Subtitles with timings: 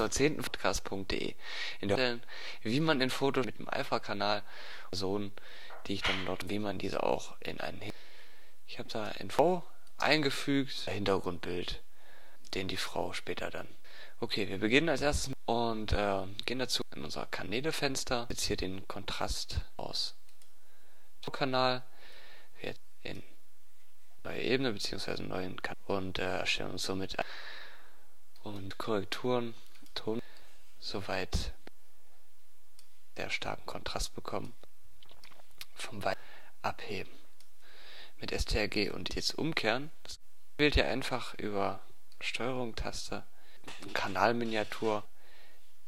[0.00, 0.38] zur 10.
[0.38, 1.34] Podcast.de.
[1.80, 2.20] In der
[2.62, 4.42] wie man in Fotos mit dem Alpha-Kanal
[4.88, 5.30] Personen,
[5.86, 7.82] die ich dann dort, wie man diese auch in einen
[8.66, 9.62] ich habe da V
[9.98, 11.82] eingefügt, Hintergrundbild,
[12.54, 13.68] den die Frau später dann.
[14.20, 18.26] Okay, wir beginnen als erstes und äh, gehen dazu in unser Kanäle-Fenster.
[18.30, 20.14] Jetzt hier den Kontrast aus
[21.30, 21.82] Kanal
[22.62, 23.22] wird in
[24.24, 27.16] neue Ebene beziehungsweise neuen Kanal und äh, erstellen uns somit
[28.42, 29.54] und Korrekturen
[30.00, 30.22] Ton
[30.78, 31.52] soweit
[33.16, 34.54] sehr starken Kontrast bekommen
[35.74, 36.16] vom Weit
[36.62, 37.12] abheben.
[38.16, 39.90] Mit STRG und jetzt umkehren
[40.56, 41.80] wählt ihr einfach über
[42.18, 43.26] Steuerung Taste
[43.92, 45.04] Kanalminiatur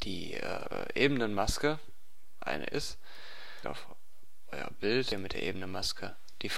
[0.02, 1.79] die äh, Ebenenmaske
[2.41, 2.99] eine ist
[3.65, 3.87] auf
[4.49, 6.51] euer Bild mit der Ebenenmaske die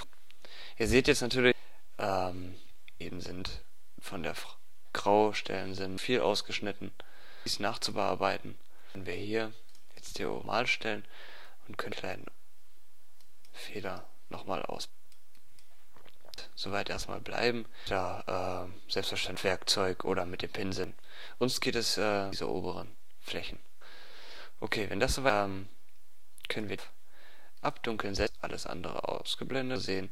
[0.77, 1.55] ihr seht jetzt natürlich
[1.99, 2.59] ähm,
[2.99, 3.63] eben sind
[3.99, 4.35] von der
[4.91, 6.91] Graustellen sind viel ausgeschnitten
[7.45, 8.57] dies nachzubearbeiten
[8.95, 9.51] wenn wir hier
[9.95, 11.03] jetzt die Normalstellen
[11.67, 12.25] und können kleinen
[13.51, 14.89] Fehler nochmal aus
[16.55, 17.65] soweit erstmal bleiben.
[17.87, 20.93] Da äh, selbstverständlich Werkzeug oder mit dem Pinsel.
[21.37, 23.59] Uns geht es äh, diese oberen Flächen.
[24.59, 25.67] Okay, wenn das soweit ähm,
[26.47, 26.77] können wir
[27.61, 30.11] abdunkeln, selbst alles andere ausgeblendet sehen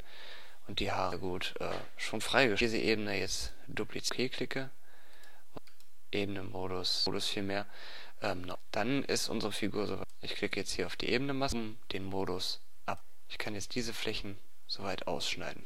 [0.68, 2.74] und die Haare gut äh, schon freigestellt.
[2.74, 4.70] Diese Ebene jetzt dupliziert klicke
[6.14, 7.66] Ebene Modus Modus vielmehr
[8.22, 12.06] ähm, dann ist unsere Figur so ich klicke jetzt hier auf die Ebene Maske den
[12.06, 15.66] Modus ab ich kann jetzt diese Flächen soweit ausschneiden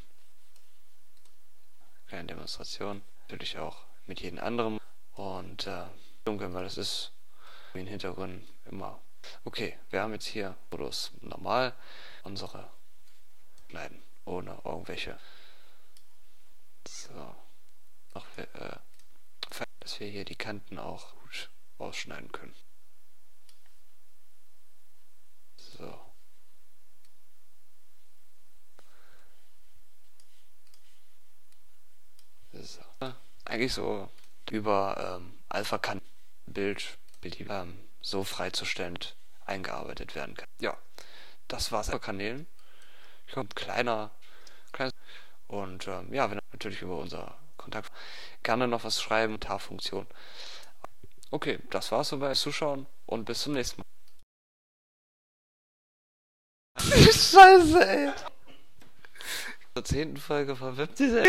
[2.07, 3.03] kleine Demonstration.
[3.29, 4.79] Natürlich auch mit jedem anderen.
[5.13, 5.85] Und äh,
[6.25, 7.11] dunkel, weil das ist
[7.73, 9.01] in den Hintergrund immer.
[9.43, 11.73] Okay, wir haben jetzt hier Modus normal
[12.23, 12.69] unsere
[13.69, 15.17] schneiden ohne irgendwelche
[16.87, 17.35] so
[18.13, 18.77] noch äh,
[19.99, 22.55] wir hier die Kanten auch gut ausschneiden können.
[25.57, 26.07] So.
[32.53, 32.79] ist
[33.45, 34.09] eigentlich so
[34.49, 36.01] über ähm, Alpha kann
[36.47, 38.97] Bild, ähm, so freizustellen
[39.45, 40.49] eingearbeitet werden kann.
[40.59, 40.77] Ja,
[41.47, 42.47] das war's auf Kanälen.
[43.27, 44.11] Ich glaube, kleiner,
[44.71, 44.91] kleiner
[45.47, 47.91] und ähm, ja, wenn natürlich über unser Kontakt
[48.43, 50.07] gerne noch was schreiben, Kommentarfunktion.
[51.31, 52.37] Okay, das war's soweit.
[52.37, 53.85] Zuschauen und bis zum nächsten Mal.
[57.11, 58.13] Scheiße, ey.
[59.73, 61.21] Zur zehnten Folge verwirbt diese.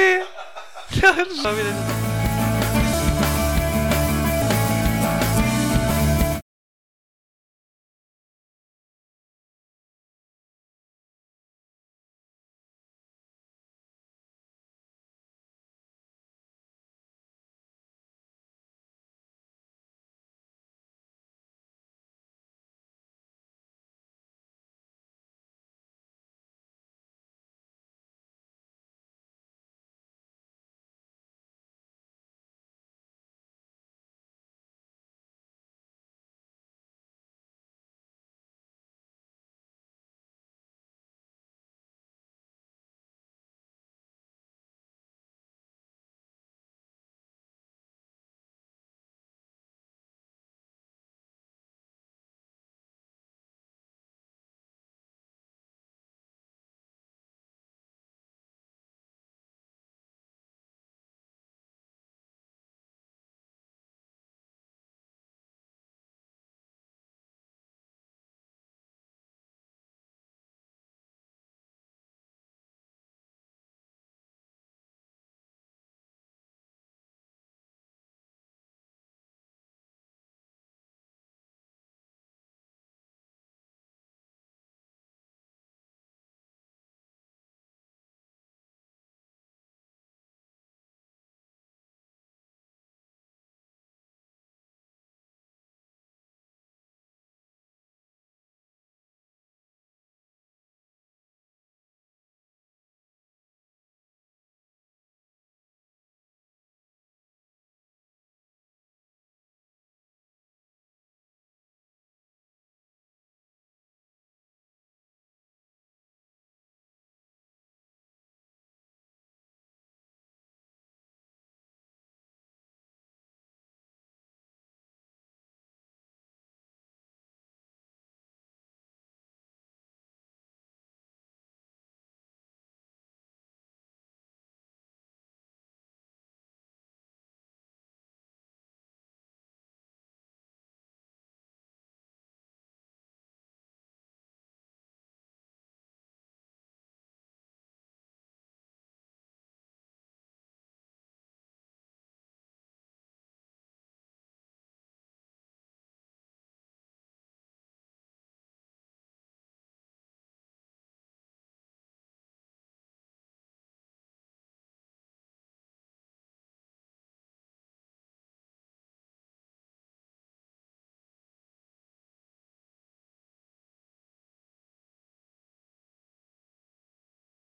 [0.93, 2.17] Schon wieder.